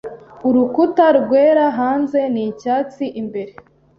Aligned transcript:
Urukuta 0.47 1.05
rwera 1.19 1.65
hanze 1.79 2.19
n'icyatsi 2.33 3.05
imbere. 3.21 3.51